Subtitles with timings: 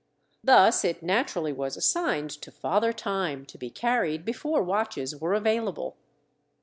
[0.43, 5.95] Thus, it naturally was assigned to Father Time to be carried before watches were available.